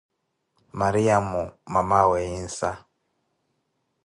[0.79, 1.43] Mariyamo,
[1.73, 2.69] mamaawe Yinsa